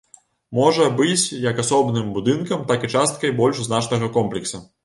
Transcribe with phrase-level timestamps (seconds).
[0.59, 4.67] Можа быць як асобным будынкам, так і часткай больш значнага комплекса.